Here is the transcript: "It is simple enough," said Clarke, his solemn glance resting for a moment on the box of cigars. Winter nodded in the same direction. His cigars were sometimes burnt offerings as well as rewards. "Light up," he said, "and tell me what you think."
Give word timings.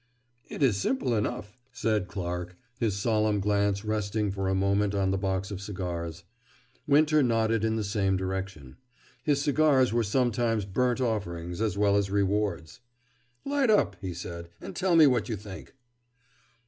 "It 0.49 0.63
is 0.63 0.77
simple 0.77 1.13
enough," 1.15 1.59
said 1.71 2.07
Clarke, 2.07 2.55
his 2.79 2.95
solemn 2.95 3.39
glance 3.39 3.85
resting 3.85 4.31
for 4.31 4.47
a 4.49 4.55
moment 4.55 4.95
on 4.95 5.11
the 5.11 5.17
box 5.19 5.51
of 5.51 5.61
cigars. 5.61 6.23
Winter 6.87 7.21
nodded 7.21 7.63
in 7.63 7.75
the 7.75 7.83
same 7.83 8.17
direction. 8.17 8.77
His 9.21 9.43
cigars 9.43 9.93
were 9.93 10.01
sometimes 10.01 10.65
burnt 10.65 11.01
offerings 11.01 11.61
as 11.61 11.77
well 11.77 11.95
as 11.97 12.09
rewards. 12.09 12.79
"Light 13.45 13.69
up," 13.69 13.95
he 14.01 14.15
said, 14.15 14.49
"and 14.59 14.75
tell 14.75 14.95
me 14.95 15.05
what 15.05 15.29
you 15.29 15.35
think." 15.35 15.75